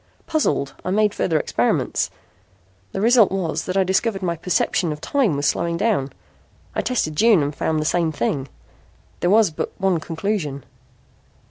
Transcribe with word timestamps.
Puzzled, 0.25 0.73
I 0.83 0.89
made 0.89 1.13
further 1.13 1.39
experiments. 1.39 2.09
The 2.91 2.99
result 3.01 3.31
was 3.31 3.65
that 3.65 3.77
I 3.77 3.83
discovered 3.83 4.23
my 4.23 4.35
perception 4.35 4.91
of 4.91 4.99
time 4.99 5.35
was 5.37 5.45
slowing 5.45 5.77
down. 5.77 6.11
I 6.73 6.81
tested 6.81 7.15
June 7.15 7.43
and 7.43 7.55
found 7.55 7.79
the 7.79 7.85
same 7.85 8.11
thing. 8.11 8.47
There 9.19 9.29
was 9.29 9.51
but 9.51 9.71
one 9.79 9.99
conclusion." 9.99 10.63